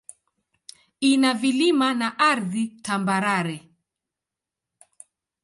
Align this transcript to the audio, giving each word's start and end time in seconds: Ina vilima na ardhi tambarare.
Ina 1.09 1.31
vilima 1.41 1.89
na 1.99 2.07
ardhi 2.31 2.63
tambarare. 2.85 3.57